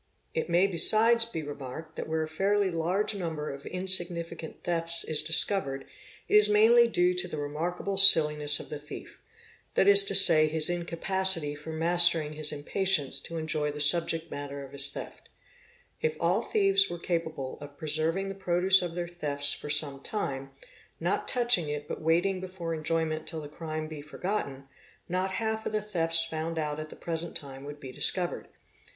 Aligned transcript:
It 0.33 0.49
may 0.49 0.65
besides 0.65 1.25
be 1.25 1.43
remarked 1.43 1.95
that 1.95 2.07
where 2.09 2.23
a 2.23 2.27
fairly 2.27 2.71
large 2.71 3.13
number 3.13 3.51
of 3.51 3.67
insignificant 3.67 4.63
thefts 4.63 5.03
is 5.03 5.21
discovered, 5.21 5.85
it 6.27 6.35
is 6.35 6.49
mainly 6.49 6.87
due 6.87 7.13
to 7.13 7.27
the 7.27 7.37
remarkable 7.37 7.97
~ 7.97 7.97
silliness 7.97 8.59
of 8.59 8.69
the 8.69 8.79
thief, 8.79 9.21
that 9.75 9.87
is 9.87 10.03
to 10.05 10.15
say, 10.15 10.47
his 10.47 10.71
incapacity 10.71 11.53
for 11.53 11.69
mastering 11.71 12.33
his 12.33 12.51
impatience 12.51 13.19
to 13.19 13.37
enjoy 13.37 13.69
the 13.69 13.79
subject 13.79 14.31
matter 14.31 14.65
of 14.65 14.71
his 14.71 14.89
theft; 14.89 15.29
if 16.01 16.17
all 16.19 16.41
thieves 16.41 16.89
were— 16.89 16.97
capable 17.13 17.59
of 17.61 17.77
preserving 17.77 18.27
the 18.27 18.33
produce 18.33 18.81
of 18.81 18.95
their 18.95 19.07
thefts 19.07 19.53
for 19.53 19.69
some 19.69 20.01
time, 20.01 20.49
not! 20.99 21.27
touching 21.27 21.69
it 21.69 21.87
but 21.87 22.01
waiting 22.01 22.41
before 22.41 22.73
enjoyment 22.73 23.27
till 23.27 23.41
the 23.41 23.47
crime 23.47 23.87
be 23.87 24.01
forgotten, 24.01 24.67
not: 25.07 25.33
half 25.33 25.67
of 25.67 25.71
the 25.71 25.79
thefts 25.79 26.25
found 26.25 26.57
out 26.57 26.79
at 26.79 26.89
the 26.89 26.95
present 26.95 27.35
time 27.37 27.63
would 27.63 27.79
be 27.79 27.91
discovered. 27.91 28.47